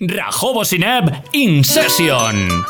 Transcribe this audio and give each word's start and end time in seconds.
Rajobo 0.00 0.62
In 1.32 1.64
Session. 1.64 2.64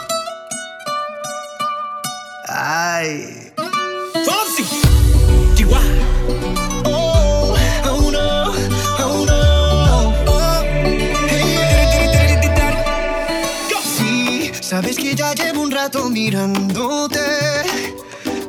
Ay. 2.49 3.53
Oh, 6.85 7.55
oh, 7.85 8.13
oh, 10.27 10.55
sabes 14.63 14.97
que 14.97 15.15
ya 15.15 15.35
llevo 15.35 15.61
un 15.61 15.71
rato 15.71 16.09
mirándote. 16.09 17.21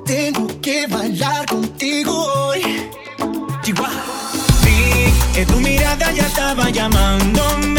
Tengo 0.06 0.48
que 0.62 0.88
bailar 0.88 1.46
contigo 1.48 2.14
hoy. 2.14 2.62
Vi 3.66 3.74
que 5.34 5.46
tu 5.46 5.60
mirada 5.60 6.14
ya 6.14 6.28
estaba 6.28 6.70
llamándome 6.70 7.79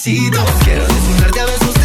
despacito. 0.00 0.44
Quiero 0.64 0.86
desnudarte 0.86 1.40
a 1.40 1.44
besos 1.46 1.79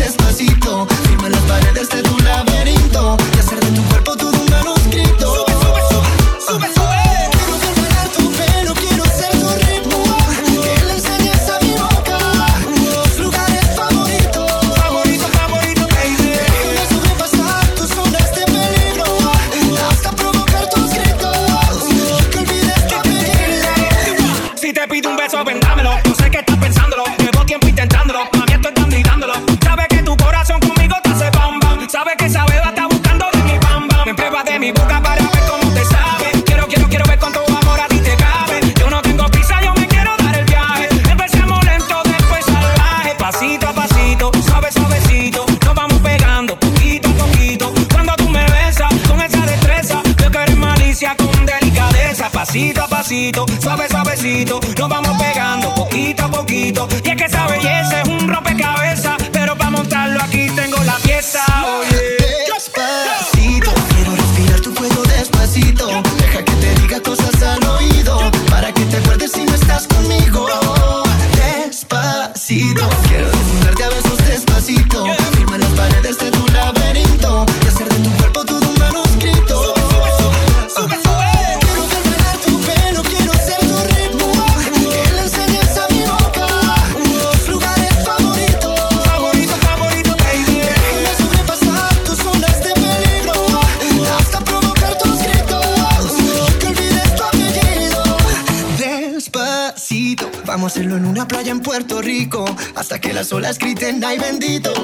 sola 103.35 103.49
escrita 103.49 103.89
en 103.89 104.01
ay 104.01 104.17
bendito 104.17 104.74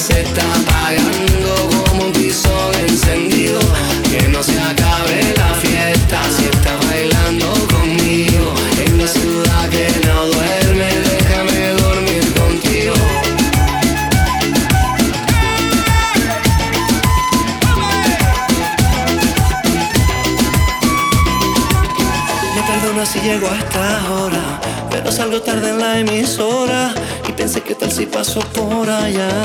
se 0.00 0.22
está 0.22 0.42
apagando 0.54 1.68
como 1.86 2.04
un 2.06 2.12
tizón 2.12 2.74
encendido. 2.88 3.60
Que 4.10 4.28
no 4.28 4.42
se 4.42 4.58
acabe 4.58 5.34
la 5.36 5.54
fiesta 5.54 6.20
si 6.34 6.44
está 6.46 6.76
bailando 6.88 7.52
conmigo. 7.68 8.54
En 8.84 8.98
la 8.98 9.06
ciudad 9.06 9.68
que 9.68 9.88
no 10.06 10.26
duerme, 10.26 10.88
déjame 11.10 11.68
dormir 11.82 12.24
contigo. 12.32 12.94
Me 22.54 22.62
perdona 22.62 23.04
si 23.04 23.20
llego 23.20 23.48
a 23.48 23.58
esta 23.58 24.12
hora, 24.12 24.60
pero 24.90 25.12
salgo 25.12 25.42
tarde 25.42 25.70
en 25.70 25.78
la 25.78 25.98
emisora. 25.98 26.94
Y 27.28 27.32
pensé 27.32 27.60
que 27.60 27.74
tal 27.74 27.92
si 27.92 28.06
paso 28.06 28.40
por 28.40 28.88
allá 28.90 29.39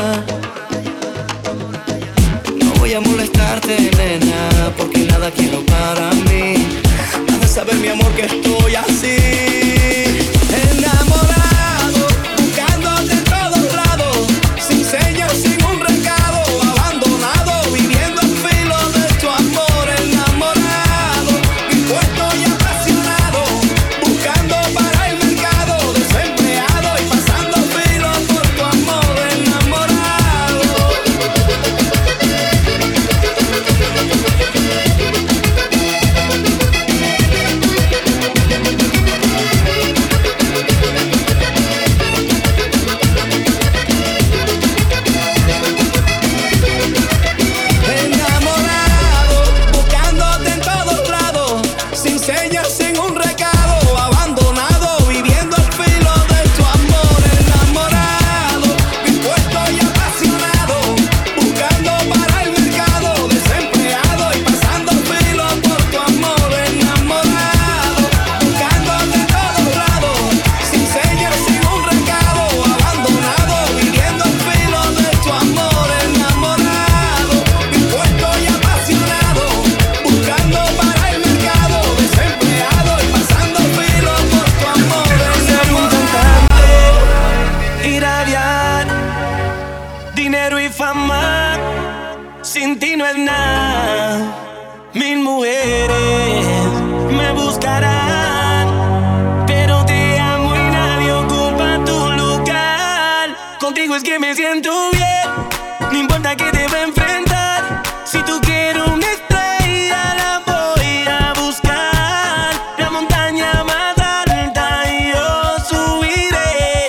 contigo 103.95 103.97
es 103.97 104.03
que 104.03 104.19
me 104.19 104.35
siento 104.35 104.71
bien. 104.91 105.91
No 105.91 105.97
importa 105.97 106.35
que 106.35 106.51
te 106.51 106.67
va 106.67 106.77
a 106.77 106.83
enfrentar. 106.83 107.83
Si 108.05 108.21
tú 108.23 108.39
quieres 108.41 108.83
una 108.85 109.05
estrella, 109.11 110.15
la 110.15 110.41
voy 110.45 111.05
a 111.07 111.33
buscar. 111.39 112.53
La 112.77 112.89
montaña 112.89 113.63
más 113.63 113.97
alta 113.97 114.83
y 114.89 115.11
yo 115.11 115.55
subiré. 115.69 116.87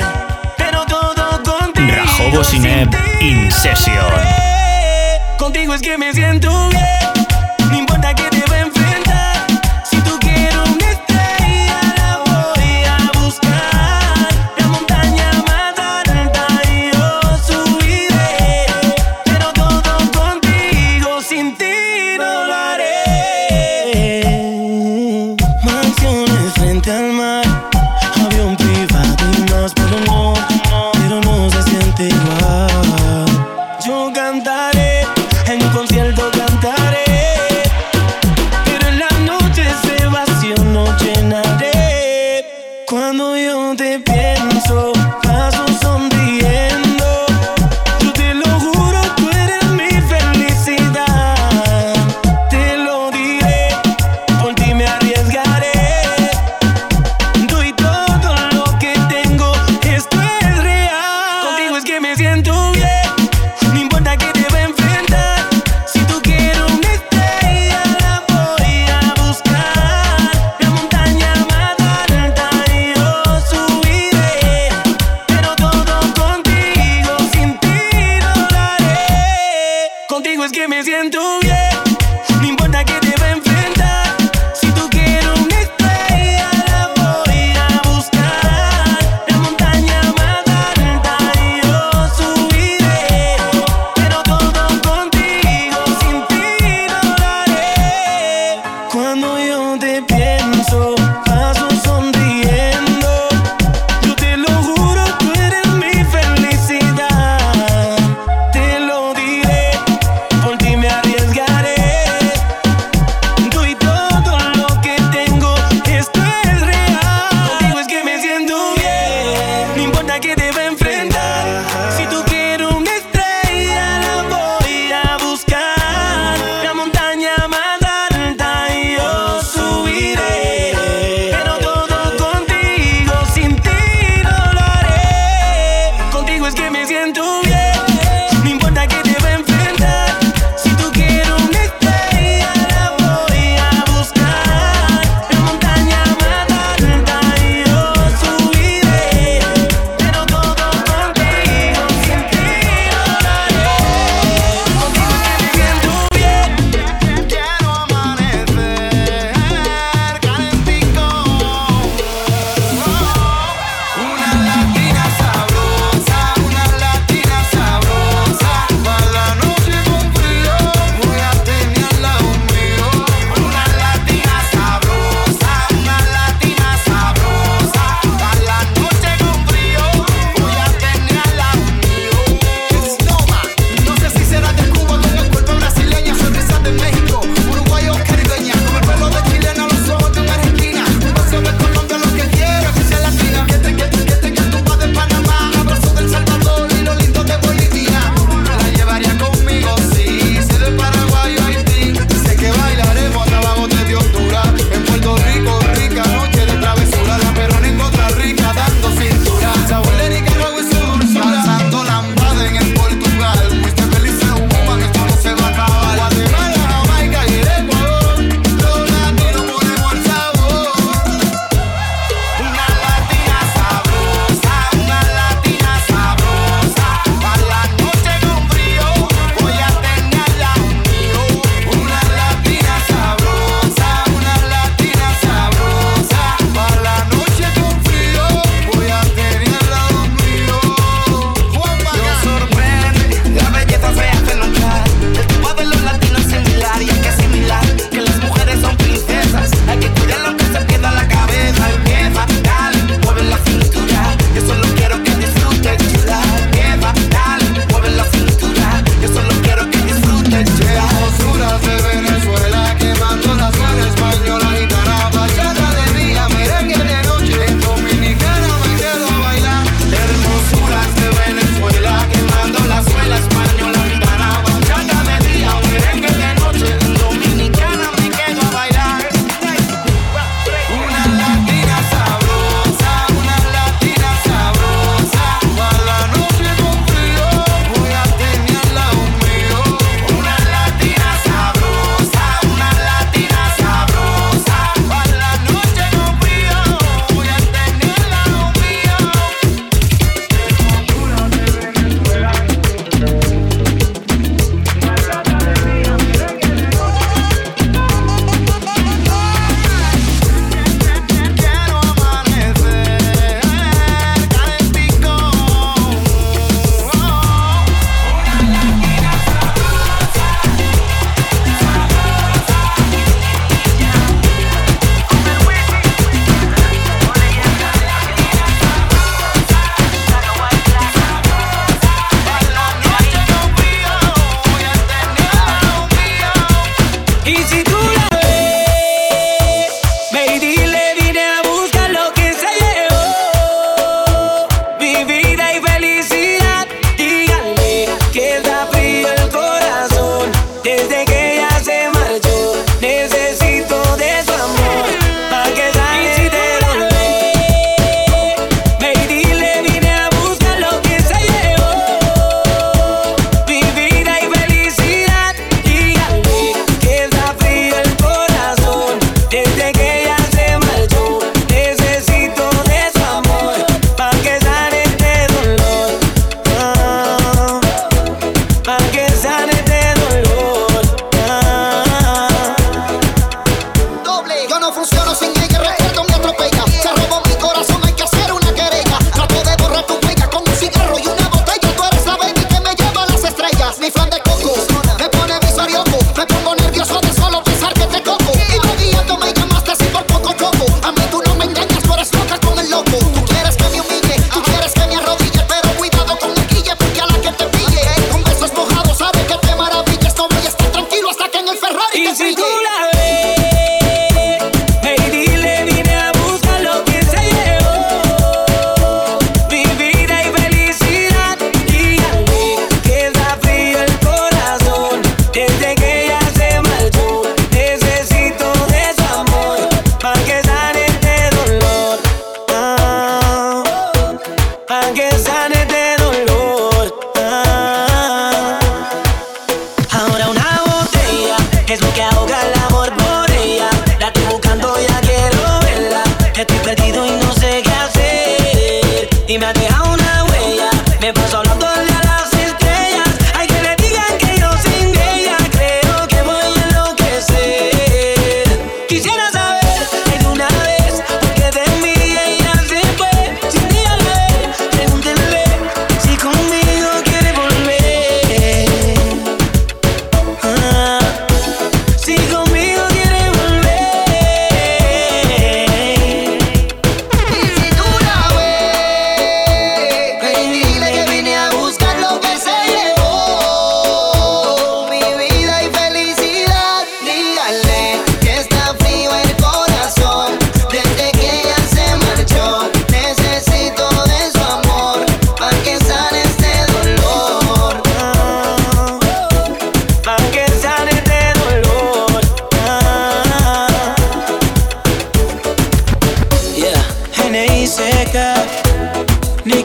Pero 0.57 0.85
todo 0.87 1.43
contigo. 1.43 1.95
Rajobo 1.97 2.45
Sineb, 2.45 2.91
Incession. 3.21 3.97
Contigo 5.39 5.75
es 5.75 5.83
que 5.83 5.99
me 5.99 6.13
siento 6.13 6.69
bien. 6.71 7.16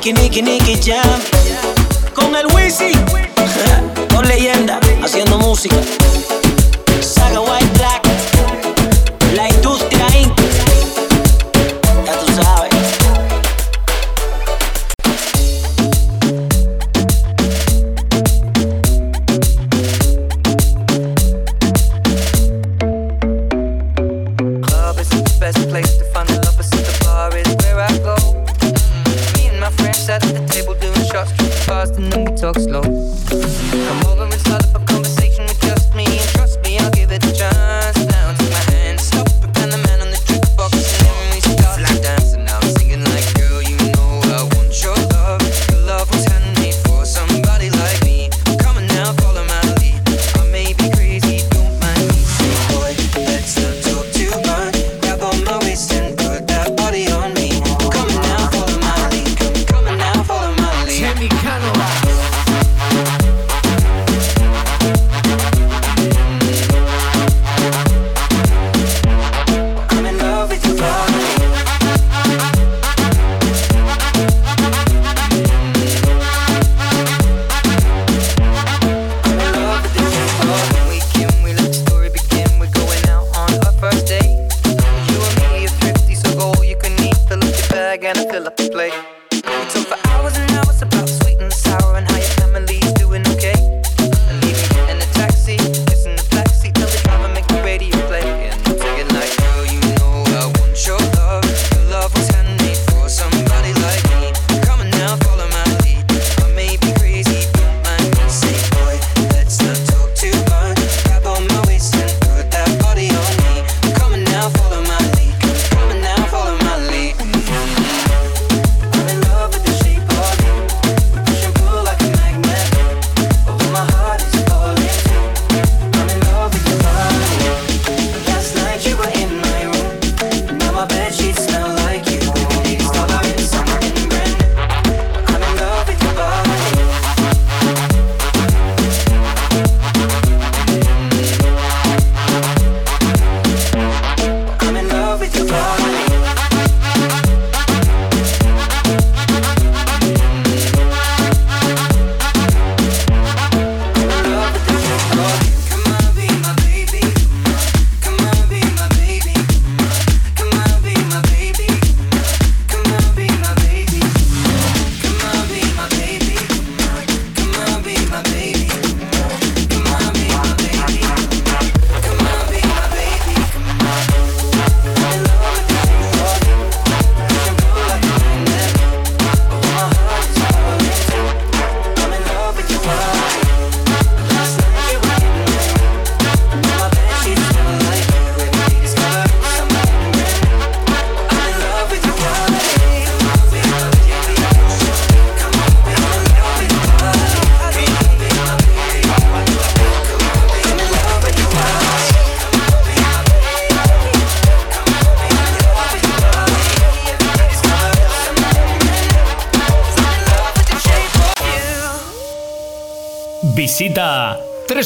Nicky, 0.01 0.13
Nicky, 0.13 0.41
Nicky 0.41 0.79
Jam. 0.81 1.21
Con 2.15 2.35
el 2.35 2.47
Wisi, 2.55 2.91
con 4.15 4.27
leyenda, 4.27 4.79
haciendo 5.03 5.37
música. 5.37 5.75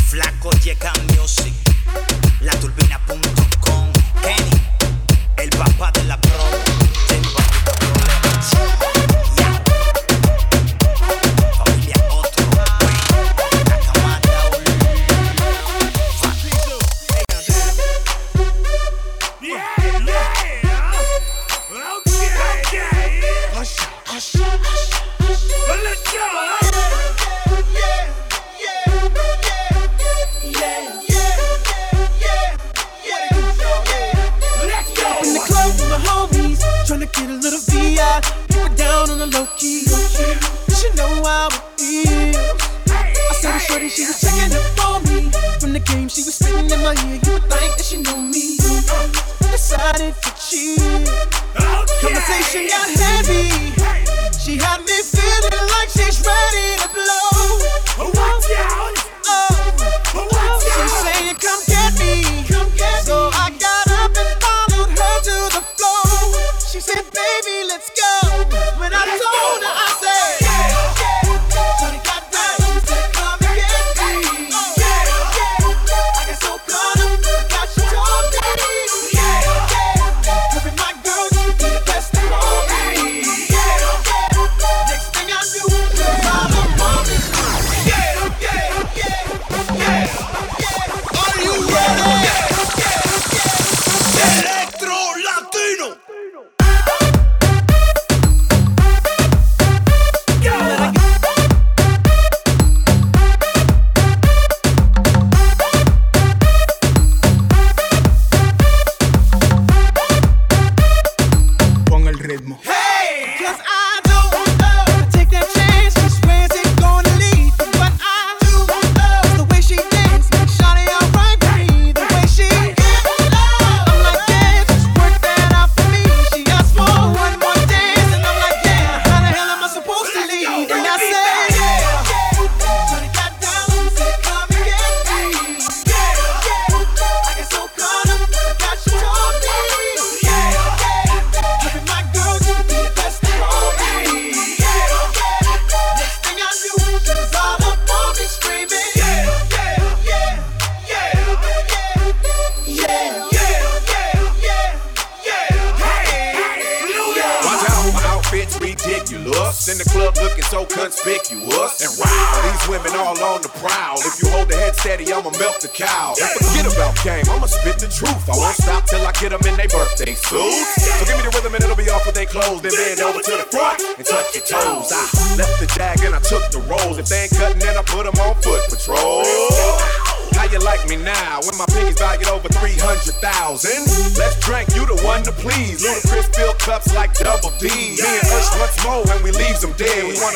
flaco 0.06 0.50
llega 0.62 0.92
music, 1.12 1.52
la 2.40 2.52
turbina 2.58 2.98
punto 3.06 3.53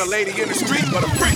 lady 0.09 0.41
in 0.41 0.47
the 0.49 0.55
street, 0.55 0.85
but 0.91 1.03
a 1.03 1.09
freak. 1.17 1.28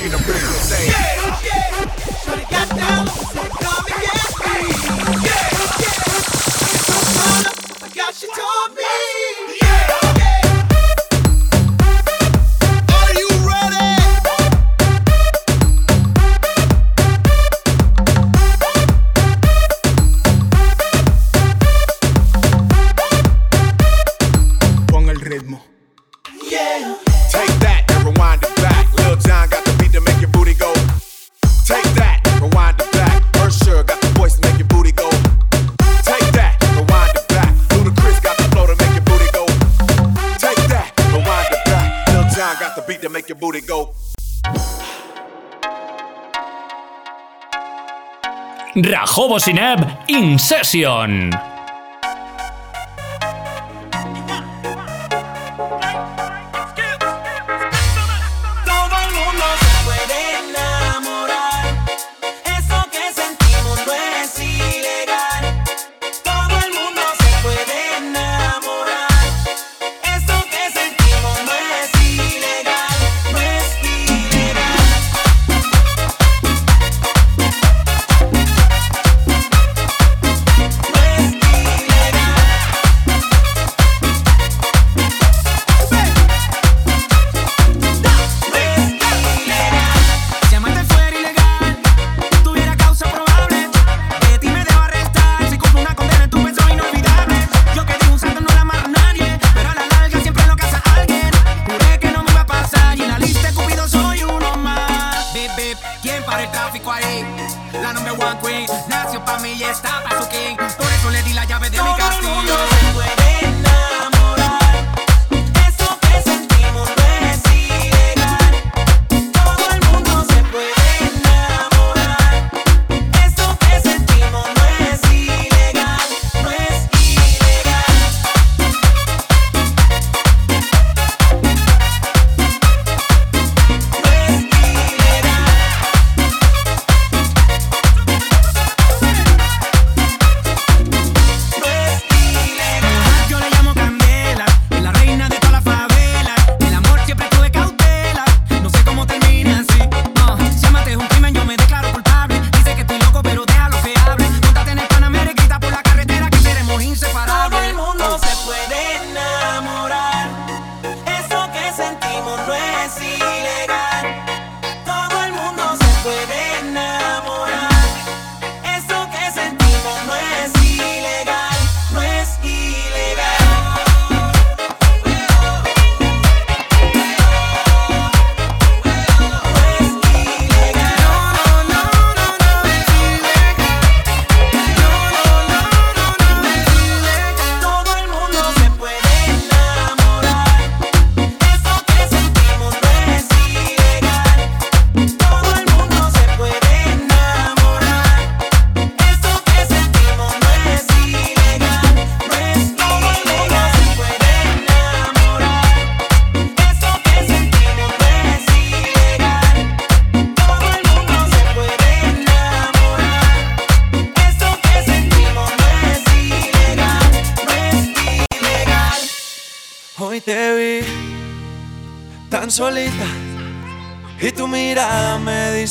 Lobo 49.34 49.40
Sineb 49.40 49.82
In 50.10 50.38
Session. 50.38 51.53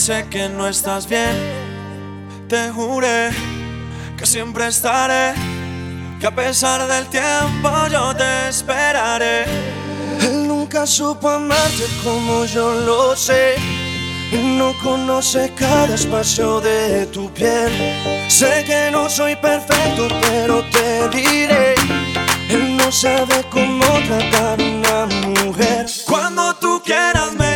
sé 0.02 0.26
que 0.28 0.48
no 0.48 0.66
estás 0.66 1.08
bien, 1.08 1.36
te 2.48 2.70
juré 2.70 3.30
que 4.18 4.26
siempre 4.26 4.66
estaré, 4.66 5.32
que 6.18 6.26
a 6.26 6.34
pesar 6.34 6.88
del 6.88 7.06
tiempo 7.06 7.70
yo 7.88 8.12
te 8.16 8.48
esperaré. 8.48 9.44
Él 10.20 10.48
nunca 10.48 10.88
supo 10.88 11.28
amarte 11.28 11.84
como 12.02 12.44
yo 12.46 12.74
lo 12.74 13.14
sé. 13.14 13.54
Y 14.32 14.56
no 14.58 14.74
conoce 14.82 15.52
cada 15.54 15.94
espacio 15.94 16.60
de 16.60 17.06
tu 17.06 17.32
piel. 17.32 17.70
Sé 18.28 18.64
que 18.64 18.90
no 18.90 19.08
soy 19.08 19.36
perfecto, 19.36 20.08
pero 20.22 20.64
te 20.70 21.08
diré. 21.10 21.74
Él 22.48 22.76
no 22.76 22.90
sabe 22.90 23.44
cómo 23.50 23.84
tratar 24.08 24.58
una 24.60 25.06
mujer. 25.28 25.86
Cuando 26.08 26.54
tú 26.56 26.82
quieras 26.84 27.32
me 27.34 27.51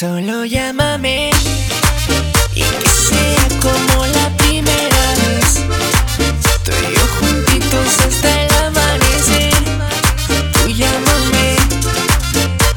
Solo 0.00 0.46
llámame 0.46 1.30
y 2.54 2.62
que 2.62 2.88
sea 2.88 3.48
como 3.60 4.06
la 4.06 4.34
primera 4.38 5.14
vez. 5.20 5.56
Tú 6.64 6.72
y 6.72 6.94
yo 6.94 7.06
juntitos 7.18 8.00
hasta 8.08 8.42
el 8.42 8.50
amanecer. 8.64 9.52
Tú 10.54 10.68
llámame, 10.70 11.56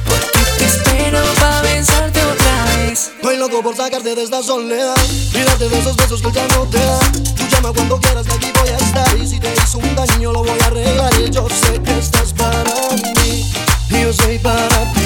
porque 0.04 0.40
te 0.58 0.66
espero 0.66 1.24
para 1.40 1.62
besarte 1.62 2.20
otra 2.26 2.66
vez. 2.76 3.12
Voy 3.24 3.38
loco 3.38 3.64
por 3.64 3.78
sacarte 3.78 4.16
de 4.16 4.22
esta 4.22 4.44
soledad 4.44 4.94
y 5.32 5.38
de 5.38 5.80
esos 5.80 5.96
besos 5.96 6.22
que 6.22 6.30
ya 6.30 6.46
no 6.50 6.66
te 6.66 6.80
da. 6.80 7.00
Tú 7.38 7.48
llama 7.50 7.72
cuando 7.72 8.02
quieras, 8.02 8.28
que 8.28 8.34
aquí 8.34 8.52
voy 8.60 8.68
a 8.68 8.76
estar. 8.76 9.18
Y 9.18 9.26
si 9.26 9.40
te 9.40 9.48
hizo 9.64 9.78
un 9.78 9.96
daño, 9.96 10.34
lo 10.34 10.44
voy 10.44 10.60
a 10.60 10.66
arreglar. 10.66 11.14
Y 11.22 11.32
Yo 11.32 11.48
sé 11.48 11.82
que 11.84 12.00
estás 12.00 12.34
para 12.34 12.74
mí 13.24 13.50
y 13.92 14.02
yo 14.02 14.12
soy 14.12 14.40
para 14.40 14.94
ti. 14.94 15.03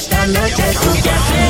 esta 0.00 0.26
noche 0.28 0.62
es 0.70 0.80
tuya. 0.80 1.49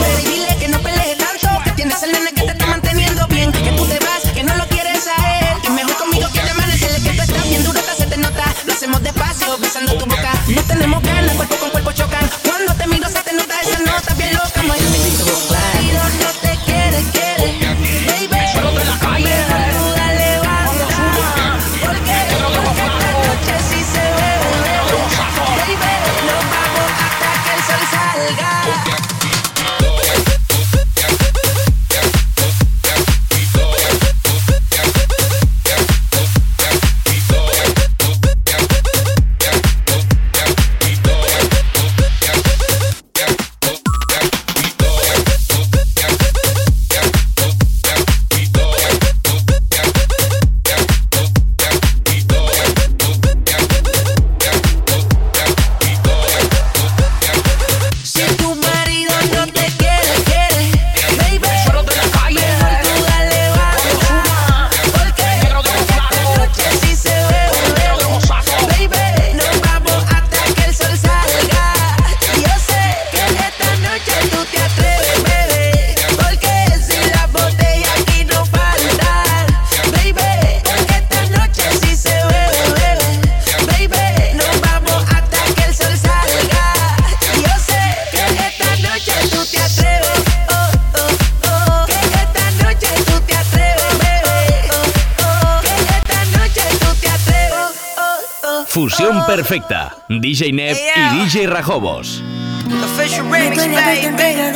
Jobos. 101.62 102.22
Me 102.66 102.76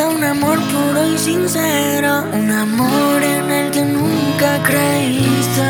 un 0.06 0.24
amor 0.24 0.58
puro 0.60 1.06
y 1.06 1.18
sincero, 1.18 2.24
un 2.32 2.50
amor 2.50 3.22
en 3.22 3.50
el 3.50 3.70
que 3.70 3.82
nunca 3.82 4.62
creíste. 4.62 5.62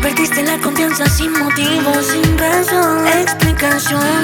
Perdiste 0.00 0.42
la 0.44 0.58
confianza 0.58 1.06
sin 1.06 1.32
motivo, 1.32 1.92
sin 2.02 2.38
razón, 2.38 3.06
explicación. 3.08 4.21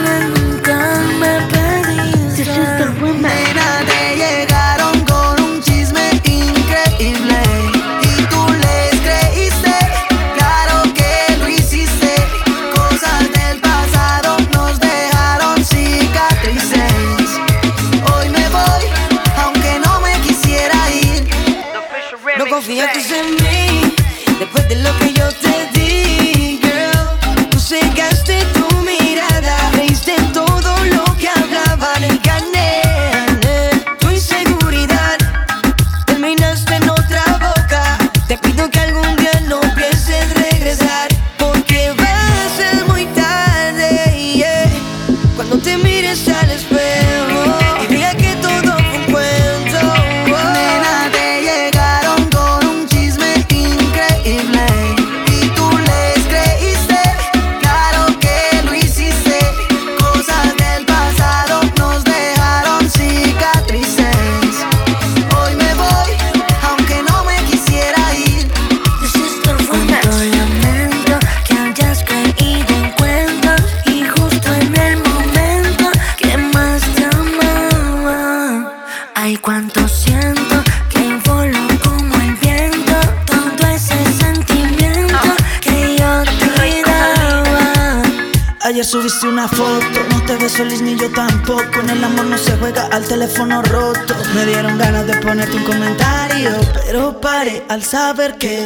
al 97.39 97.85
saber 97.85 98.37
que 98.37 98.65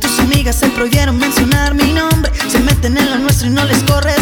tus 0.00 0.18
amigas 0.20 0.56
se 0.56 0.68
prohibieron 0.68 1.18
mencionar 1.18 1.74
mi 1.74 1.92
nombre. 1.92 2.32
Se 2.48 2.58
meten 2.60 2.96
en 2.96 3.10
lo 3.10 3.18
nuestro 3.18 3.48
y 3.48 3.50
no 3.50 3.62
les 3.64 3.82
corre 3.82 4.15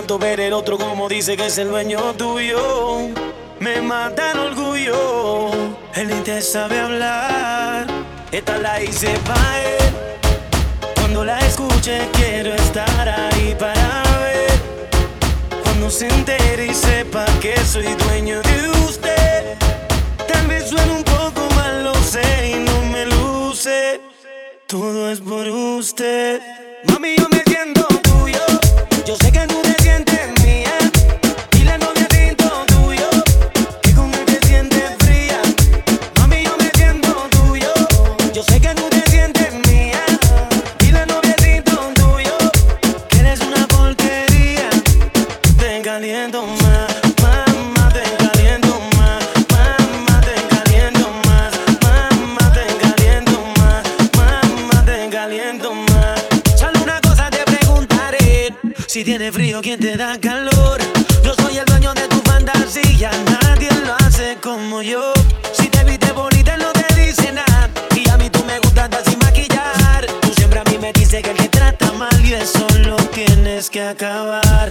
aguanto 0.00 0.18
ver 0.18 0.40
el 0.40 0.54
otro 0.54 0.78
como 0.78 1.10
dice 1.10 1.36
que 1.36 1.46
es 1.46 1.58
el 1.58 1.68
dueño 1.68 2.14
tuyo. 2.14 3.10
Me 3.58 3.82
mata 3.82 4.32
el 4.32 4.38
orgullo, 4.38 5.50
él 5.94 6.08
ni 6.08 6.20
te 6.22 6.40
sabe 6.40 6.80
hablar. 6.80 7.86
Esta 8.32 8.56
la 8.56 8.82
hice 8.82 9.08
para 9.26 9.62
él. 9.62 9.94
Cuando 10.94 11.22
la 11.22 11.38
escuche, 11.40 12.08
quiero 12.14 12.54
estar 12.54 13.08
ahí 13.10 13.54
para 13.58 14.02
ver. 14.22 14.50
Cuando 15.64 15.90
se 15.90 16.08
entere 16.08 16.68
y 16.68 16.72
sepa 16.74 17.26
que 17.42 17.54
soy 17.58 17.94
dueño 18.06 18.40
de 18.40 18.70
usted. 18.86 19.58
Tal 20.26 20.46
vez 20.46 20.70
suene 20.70 20.92
un 20.92 21.04
poco 21.04 21.46
mal, 21.56 21.84
lo 21.84 21.94
sé 21.96 22.52
y 22.52 22.54
no 22.54 22.82
me 22.90 23.04
luce. 23.04 24.00
Todo 24.66 25.10
es 25.10 25.20
por 25.20 25.46
usted. 25.46 26.40
Mami, 26.84 27.16
yo 27.18 27.28
me 27.28 27.42
siento 27.42 27.86
tuyo. 28.02 28.46
Yo 29.04 29.14
sé 29.16 29.30
que 29.30 29.49
Si 59.00 59.04
tiene 59.04 59.32
frío, 59.32 59.62
¿quién 59.62 59.80
te 59.80 59.96
da 59.96 60.20
calor? 60.20 60.78
Yo 61.24 61.32
soy 61.32 61.56
el 61.56 61.64
dueño 61.64 61.94
de 61.94 62.06
tu 62.08 62.20
fantasía, 62.20 63.10
nadie 63.40 63.70
lo 63.86 63.94
hace 63.94 64.36
como 64.42 64.82
yo. 64.82 65.14
Si 65.54 65.68
te 65.68 65.82
viste 65.84 66.12
bonita, 66.12 66.58
no 66.58 66.70
te 66.72 67.00
dice 67.00 67.32
nada. 67.32 67.70
Y 67.96 68.06
a 68.10 68.18
mí 68.18 68.28
tú 68.28 68.44
me 68.44 68.58
gustas 68.58 68.90
así 68.92 69.16
maquillar. 69.16 70.04
Tú 70.20 70.34
siempre 70.34 70.58
a 70.58 70.64
mí 70.64 70.76
me 70.76 70.92
dices 70.92 71.22
que 71.22 71.30
el 71.30 71.36
que 71.38 71.48
trata 71.48 71.90
mal 71.92 72.14
y 72.22 72.34
eso 72.34 72.66
lo 72.80 72.96
tienes 72.96 73.70
que 73.70 73.80
acabar. 73.80 74.68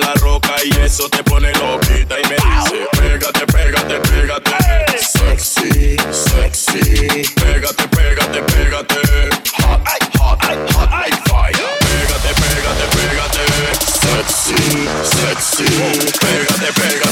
la 0.00 0.14
roca 0.14 0.54
y 0.64 0.70
eso 0.84 1.08
te 1.08 1.22
pone 1.24 1.52
loquita 1.52 2.16
y 2.18 2.28
me 2.28 2.36
dice, 2.36 2.88
pégate, 2.98 3.46
pégate, 3.46 4.00
pégate. 4.10 4.50
Sexy, 4.98 5.96
sexy. 6.10 7.22
Pégate, 7.34 7.88
pégate, 7.88 8.42
pégate. 8.52 8.98
Hot, 9.58 9.80
hot, 10.20 10.38
hot, 10.40 10.58
fire. 11.28 11.70
Pégate, 11.80 12.32
pégate, 12.42 12.86
pégate. 12.96 13.44
Sexy, 14.02 14.88
sexy. 15.04 15.64
Pégate, 16.20 16.72
pégate. 16.74 17.07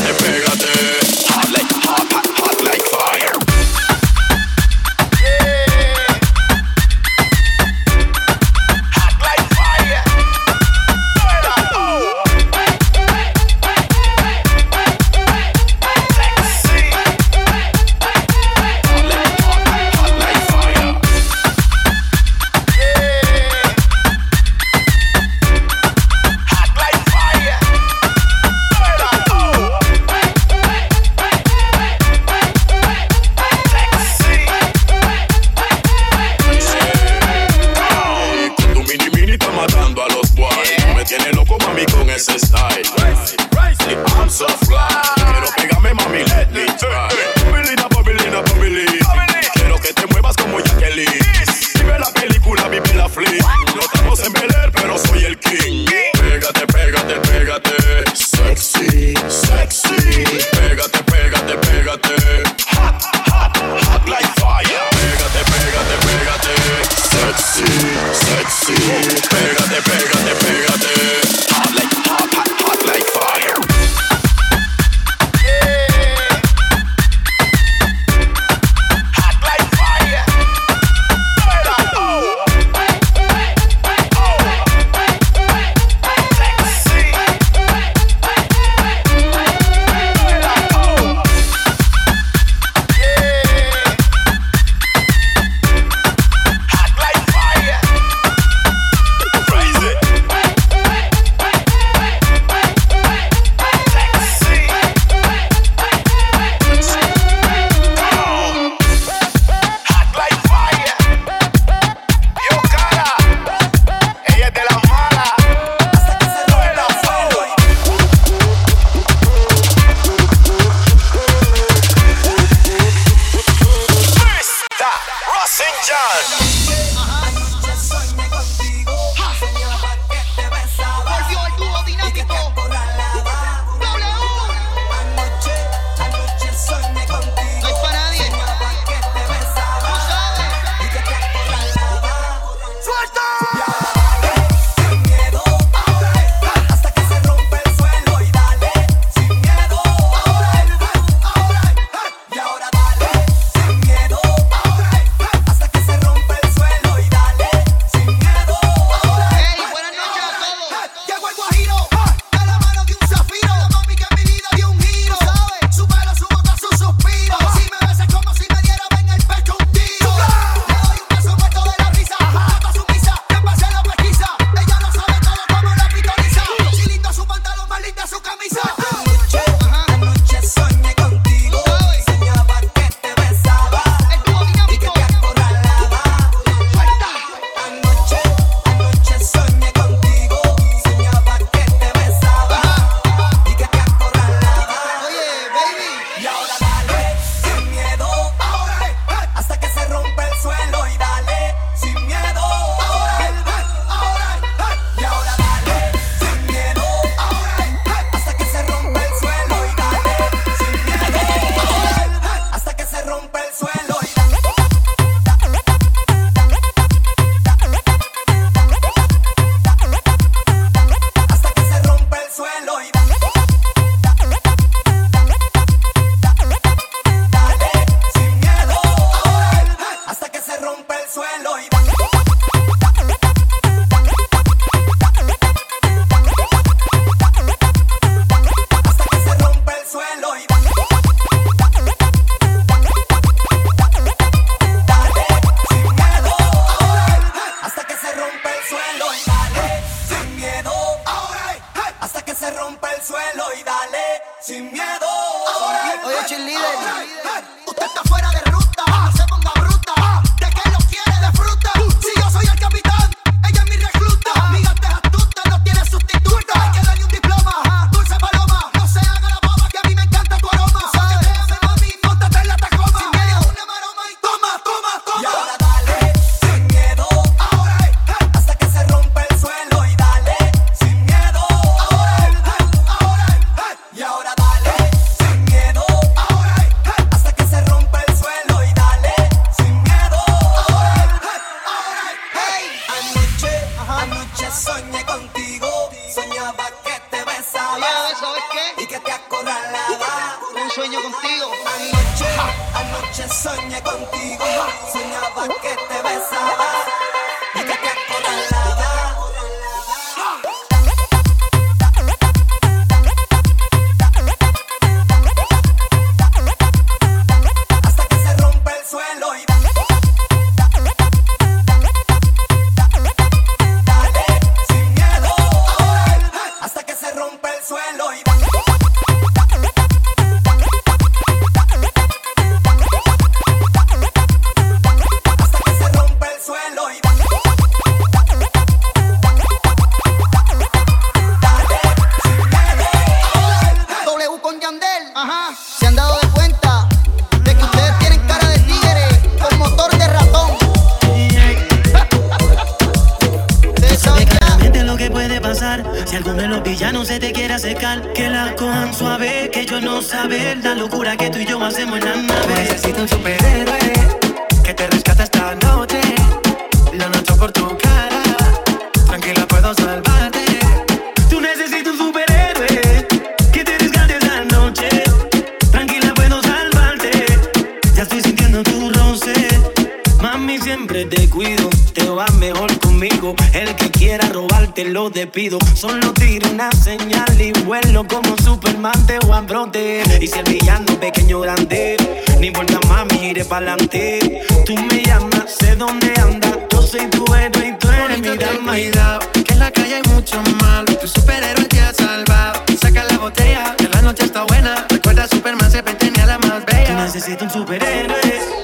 El 383.53 383.75
que 383.75 383.91
quiera 383.91 384.29
robarte 384.29 384.85
lo 384.85 385.11
despido. 385.11 385.59
Solo 385.75 386.13
tiro 386.13 386.49
una 386.51 386.71
señal 386.71 387.41
y 387.41 387.51
vuelo 387.65 388.07
como 388.07 388.37
Superman 388.37 389.05
te 389.07 389.17
a 389.17 389.43
proteger. 389.43 390.23
Y 390.23 390.29
si 390.29 390.39
el 390.39 390.45
villano 390.45 390.85
es 390.89 390.97
pequeño 390.97 391.41
grande, 391.41 391.97
no 392.39 392.45
importa 392.45 392.79
mami, 392.89 393.31
iré 393.31 393.45
pa'lante. 393.45 394.45
Tú 394.65 394.77
me 394.77 395.03
llamas, 395.03 395.57
sé 395.59 395.75
dónde 395.75 396.13
andas. 396.21 396.57
Yo 396.71 396.83
soy 396.83 397.07
tu 397.11 397.25
héroe 397.35 397.69
y 397.69 397.79
tú 397.79 397.89
eres 397.91 398.21
mi 398.21 398.37
dama. 398.37 398.73
Cuidado, 398.73 399.21
que 399.33 399.53
en 399.53 399.59
la 399.59 399.71
calle 399.73 399.95
hay 399.97 400.03
mucho 400.15 400.41
mal. 400.61 400.85
Tu 400.85 401.09
superhéroe 401.09 401.65
te 401.65 401.81
ha 401.81 401.93
salvado. 401.93 402.63
Saca 402.81 403.05
la 403.11 403.19
botella, 403.19 403.75
que 403.77 403.89
la 403.89 404.03
noche 404.03 404.25
está 404.25 404.45
buena. 404.45 404.87
Recuerda, 404.89 405.27
Superman 405.27 405.71
siempre 405.71 405.95
tenía 405.95 406.27
la 406.27 406.39
más 406.39 406.65
bella. 406.65 406.95
necesitas 407.03 407.43
un 407.43 407.51
superhéroe 407.51 408.56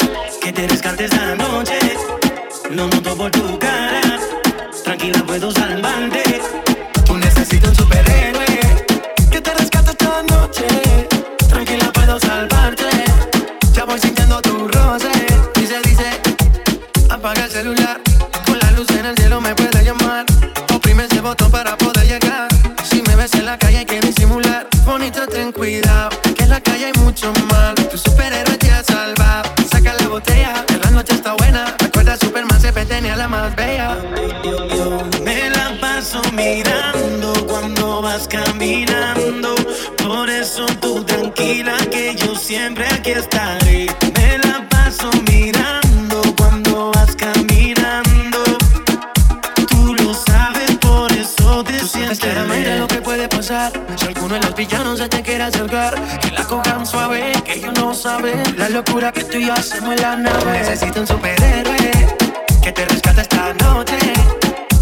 Botón 21.33 21.51
para 21.51 21.75
poder 21.79 22.07
llegar. 22.07 22.47
Si 22.85 23.01
me 23.01 23.17
ves 23.17 23.33
en 23.33 23.47
la 23.47 23.57
calle 23.57 23.79
hay 23.79 23.87
que 23.87 23.99
disimular. 24.03 24.67
Bonito, 24.85 25.27
ten 25.27 25.51
cuidado. 25.51 26.11
Que 26.37 26.43
en 26.43 26.51
la 26.51 26.61
calle 26.61 26.85
hay 26.85 26.93
mucho 27.03 27.33
mal. 27.49 27.75
Tu 27.75 27.97
superhéroe 27.97 28.59
te 28.59 28.71
ha 28.71 28.85
salvado. 28.85 29.51
Saca 29.71 29.95
la 29.95 30.09
botella, 30.09 30.63
que 30.67 30.77
la 30.77 30.91
noche 30.91 31.15
está 31.15 31.33
buena. 31.33 31.75
Recuerda, 31.79 32.19
Superman 32.19 32.61
siempre 32.61 32.85
tenía 32.85 33.17
la 33.17 33.29
más 33.29 33.57
bella. 33.57 33.97
Me 35.25 35.49
la 35.49 35.81
paso 35.81 36.21
mirando 36.35 37.47
cuando 37.47 38.03
vas 38.03 38.29
caminando. 38.29 39.02
Los 54.63 54.69
villanos 54.71 54.99
se 54.99 55.09
te 55.09 55.23
quiere 55.23 55.45
acercar 55.45 55.95
Que 56.21 56.31
la 56.31 56.45
cojan 56.45 56.87
suave, 56.87 57.33
que 57.45 57.55
ellos 57.55 57.73
no 57.75 57.95
saben 57.95 58.41
La 58.57 58.69
locura 58.69 59.11
que 59.13 59.25
tú 59.25 59.39
y 59.39 59.47
yo 59.47 59.55
hacemos 59.55 59.95
en 59.95 60.03
la 60.03 60.17
nave 60.17 60.53
Necesito 60.53 61.01
un 61.01 61.07
superhéroe 61.07 61.91
Que 62.63 62.73
te 62.73 62.85
rescate 62.87 63.23
esta 63.23 63.53
noche 63.55 63.99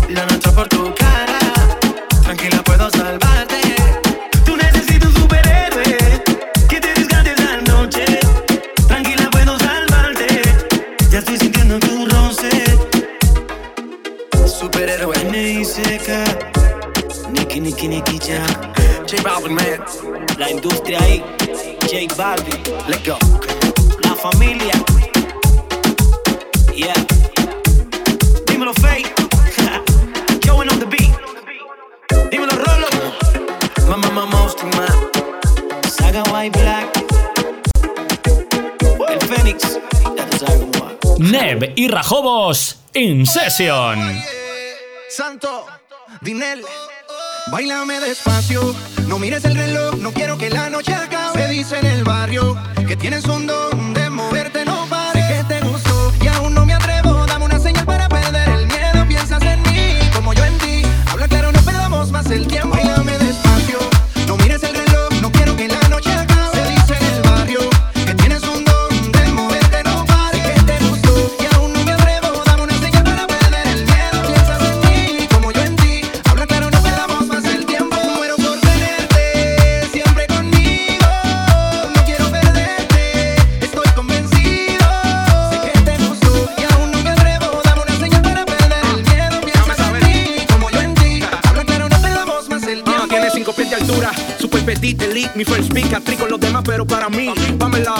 Lo 0.09 0.27
noto 0.27 0.53
por 0.55 0.69
tu 0.69 0.95
cara 0.95 1.39
Tranquila 2.23 2.63
puedo 2.63 2.91
salvarte 2.91 3.61
Tú 4.45 4.57
necesitas 4.57 5.09
un 5.09 5.15
superhéroe 5.15 6.23
que 6.69 6.81
te 6.81 6.95
rescate 6.95 7.31
esta 7.31 7.57
noche. 7.73 8.05
Tranquila, 8.87 9.29
puedo 9.31 9.59
salvarte. 9.59 10.43
Ya 11.11 11.19
estoy 11.19 11.39
sintiendo 11.39 11.79
tu 11.81 12.07
roce. 12.07 12.51
Superhéroe 14.47 15.17
N.I.C.K. 15.27 16.25
Nicky, 17.31 17.61
Nicky, 17.61 17.89
Nicky 17.89 18.19
Jam. 18.19 18.90
J 19.11 19.21
Balvin, 19.25 19.55
man 19.55 19.85
La 20.39 20.49
industria 20.51 21.01
ahí. 21.03 21.21
J 21.91 22.07
Balvin. 22.17 22.61
Let's 22.87 23.05
go 23.05 23.19
La 24.05 24.15
familia. 24.15 24.73
Yeah. 26.73 26.95
Dímelo, 28.47 28.73
Faye. 28.75 29.03
Joey 30.45 30.69
on 30.69 30.79
the 30.79 30.87
beat. 30.87 31.13
Dímelo, 32.31 32.53
Rolo. 32.53 32.89
Mamá, 33.89 34.11
mamá, 34.11 34.27
monster, 34.27 34.67
man 34.77 35.11
Saga 35.91 36.23
White 36.31 36.57
Black. 36.57 36.87
El 39.09 39.21
Fénix. 39.27 39.81
Ya 40.17 40.27
tú 40.27 40.39
sabes 40.39 40.61
cómo 40.61 40.85
va. 40.85 41.19
Neb 41.19 41.73
y 41.75 41.89
Rajobos 41.89 42.77
in 42.95 43.27
session. 43.27 44.23
Santo, 45.09 45.67
Dinel, 46.21 46.65
bailame 47.51 47.99
despacio. 47.99 48.73
No 49.11 49.19
mires 49.19 49.45
el 49.45 49.57
reloj, 49.57 49.97
no 49.97 50.13
quiero 50.13 50.39
que 50.39 50.49
la 50.51 50.71
noche 50.71 50.95
acabe. 50.95 51.43
Se 51.43 51.49
dice 51.49 51.77
en 51.81 51.87
el 51.87 52.05
barrio 52.05 52.57
que 52.87 52.97
tienes 52.97 53.25
un 53.25 53.45
don 53.45 53.93
de 53.93 54.09
moverte, 54.09 54.65
no 54.65 54.87
pares. 54.89 55.27
Que 55.27 55.45
te 55.53 55.61
gustó 55.67 56.13
y 56.23 56.29
aún 56.29 56.55
no 56.55 56.65
me 56.65 56.75
atrevo. 56.75 57.27
Dame 57.27 57.47
una 57.47 57.59
señal 57.59 57.85
para 57.85 58.09
perder 58.09 58.49
el 58.51 58.69
miedo. 58.69 59.05
Piensas 59.09 59.43
en 59.43 59.63
mí 59.63 59.99
como 60.15 60.33
yo 60.33 60.45
en 60.45 60.57
ti. 60.59 60.83
Habla 61.11 61.27
claro, 61.27 61.51
no 61.51 61.61
perdamos 61.63 62.13
más 62.13 62.31
el 62.31 62.47
tiempo. 62.47 62.80
Mi 95.41 95.45
first 95.47 95.73
pick, 95.73 95.91
actriz 95.95 96.19
con 96.19 96.29
los 96.29 96.39
demás, 96.39 96.63
pero 96.67 96.87
para 96.87 97.09
mí, 97.09 97.33
Pamela. 97.59 97.95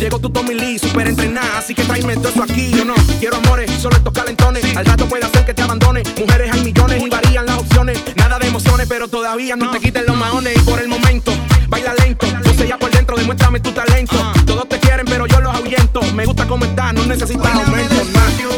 Llegó 0.00 0.18
tu 0.18 0.30
Tommy 0.30 0.54
Lee, 0.54 0.78
super 0.78 1.06
entrenada, 1.06 1.58
así 1.58 1.74
que 1.74 1.84
tráeme 1.84 2.14
todo 2.16 2.30
eso 2.30 2.42
aquí. 2.42 2.70
Yo 2.70 2.86
no 2.86 2.94
quiero 3.20 3.36
amores, 3.36 3.70
solo 3.82 3.96
estos 3.96 4.14
calentones. 4.14 4.64
Al 4.74 4.86
rato 4.86 5.06
puede 5.06 5.26
hacer 5.26 5.44
que 5.44 5.52
te 5.52 5.60
abandone. 5.60 6.02
Mujeres 6.18 6.50
hay 6.54 6.62
millones 6.62 7.02
y 7.02 7.10
varían 7.10 7.44
las 7.44 7.58
opciones. 7.58 8.02
Nada 8.16 8.38
de 8.38 8.46
emociones, 8.46 8.86
pero 8.88 9.08
todavía 9.08 9.56
no 9.56 9.70
te 9.72 9.78
quiten 9.78 10.06
los 10.06 10.16
maones. 10.16 10.56
Y 10.56 10.60
por 10.60 10.80
el 10.80 10.88
momento, 10.88 11.32
baila 11.68 11.92
lento. 12.02 12.26
No 12.42 12.54
sé 12.54 12.66
ya 12.66 12.78
por 12.78 12.90
dentro, 12.90 13.14
demuéstrame 13.14 13.60
tu 13.60 13.72
talento. 13.72 14.16
Todos 14.46 14.66
te 14.66 14.78
quieren, 14.78 15.04
pero 15.04 15.26
yo 15.26 15.38
los 15.40 15.54
ahuyento. 15.54 16.00
Me 16.14 16.24
gusta 16.24 16.48
cómo 16.48 16.64
estás, 16.64 16.94
no 16.94 17.04
necesitas 17.04 17.52
aumento. 17.52 17.94
despacio, 17.94 18.48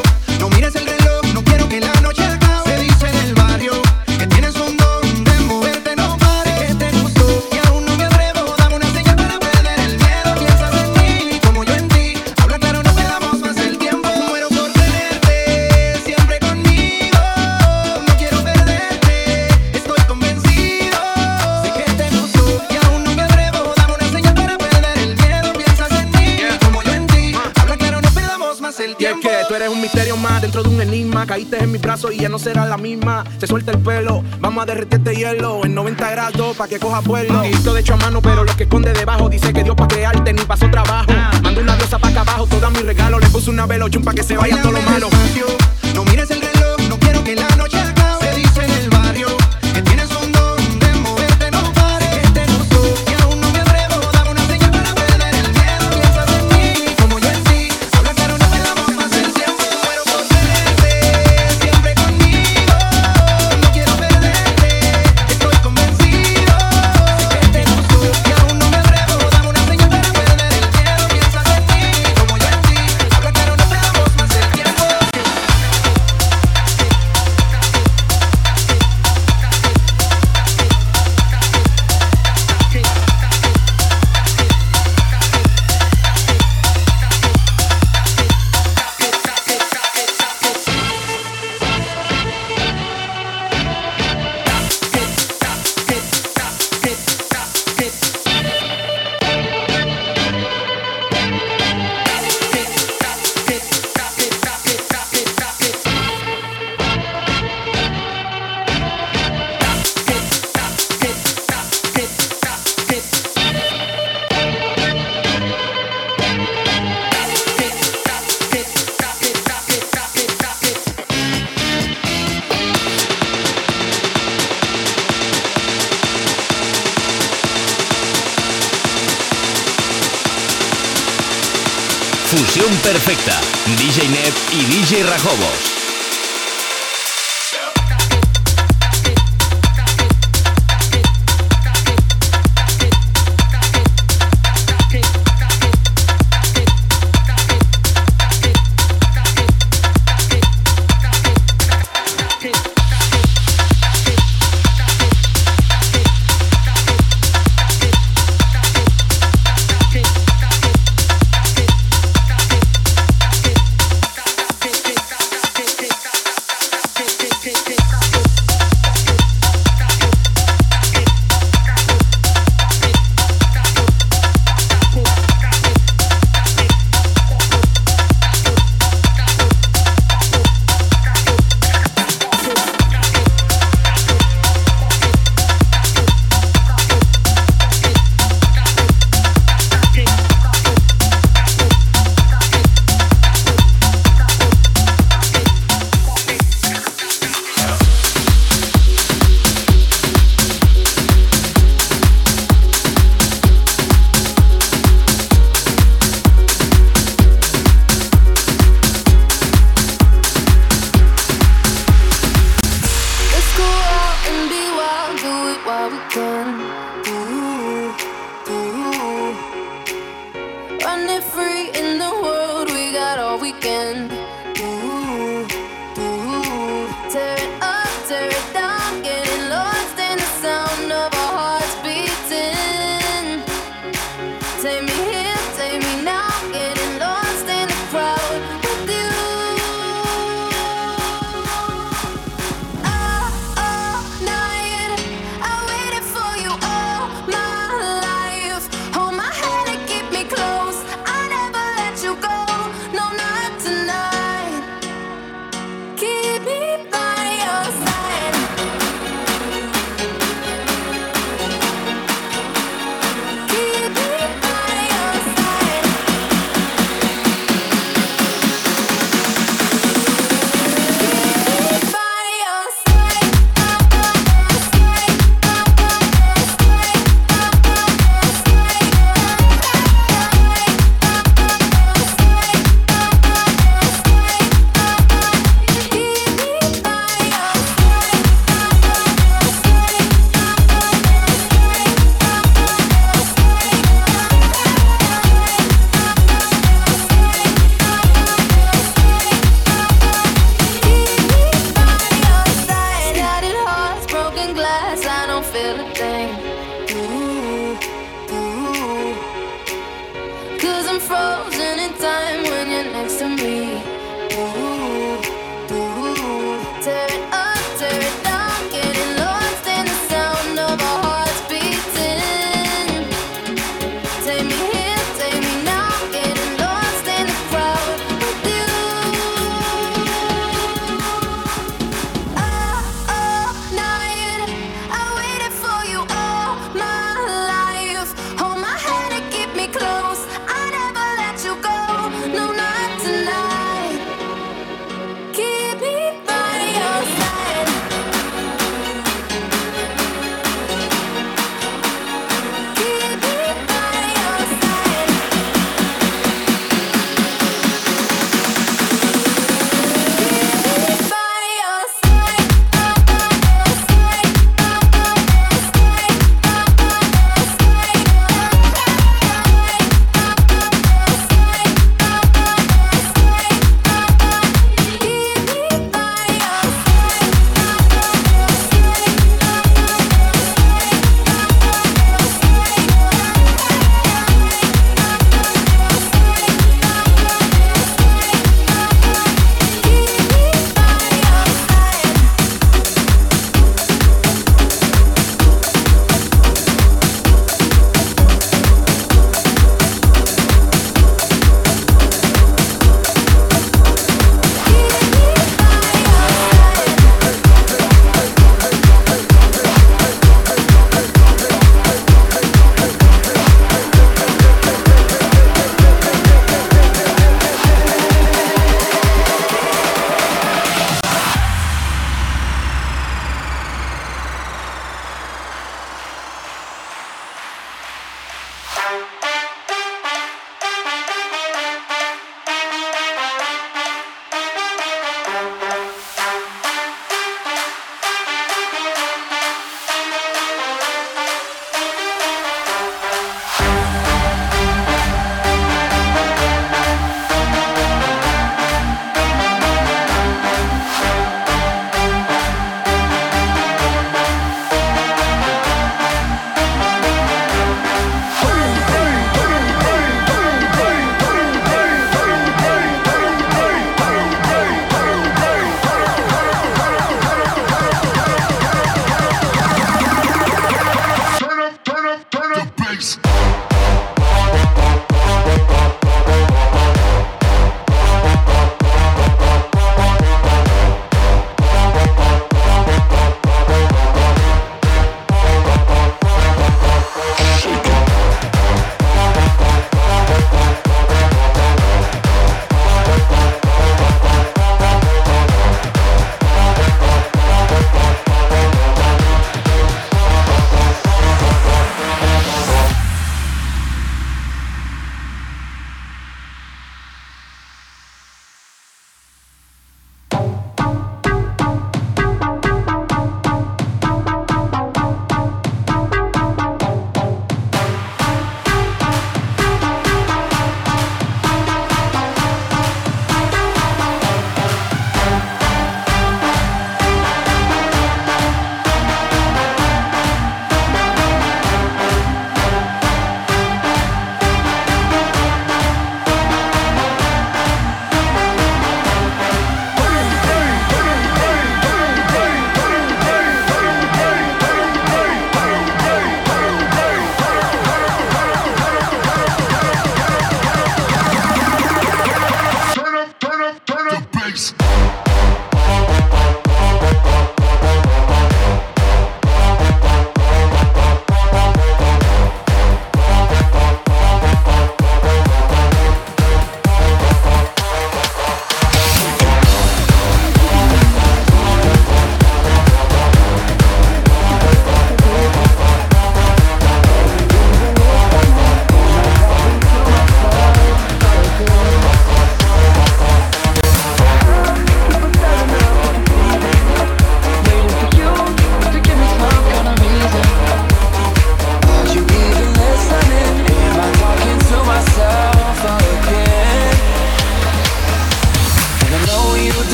Caíste 31.29 31.63
en 31.63 31.71
mi 31.71 31.77
brazo 31.77 32.11
y 32.11 32.21
ya 32.21 32.31
no 32.31 32.39
será 32.39 32.65
la 32.65 32.79
misma. 32.79 33.23
Se 33.39 33.47
suelta 33.47 33.71
el 33.71 33.79
pelo, 33.81 34.25
vamos 34.41 34.63
a 34.63 34.67
derretirte 34.67 35.15
hielo 35.15 35.63
en 35.63 35.75
90 35.75 36.11
grados 36.11 36.57
pa' 36.57 36.67
que 36.67 36.79
coja 36.79 37.01
vuelo. 37.01 37.45
Y 37.45 37.51
todo 37.57 37.77
hecho 37.77 37.93
a 37.93 37.97
mano, 37.99 38.23
pero 38.23 38.45
lo 38.45 38.57
que 38.57 38.63
esconde 38.63 38.95
debajo 38.95 39.29
dice 39.29 39.53
que 39.53 39.63
Dios 39.63 39.77
pa' 39.77 39.87
crearte 39.87 40.33
ni 40.33 40.41
pasó 40.45 40.71
trabajo. 40.71 41.13
Mando 41.43 41.61
una 41.61 41.77
diosa 41.77 41.99
pa' 41.99 42.09
acá 42.09 42.23
abajo, 42.23 42.47
toda 42.47 42.71
mi 42.71 42.79
regalo. 42.79 43.19
Le 43.19 43.27
puse 43.29 43.51
una 43.51 43.67
velochun 43.67 44.03
pa' 44.03 44.15
que 44.15 44.23
se 44.23 44.39
vaya 44.39 44.63
todo 44.63 44.73
lo 44.73 44.81
malo. 44.81 45.11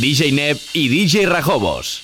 DJ 0.00 0.32
Neb 0.32 0.58
y 0.72 0.88
DJ 0.88 1.26
Rajobos. 1.26 1.99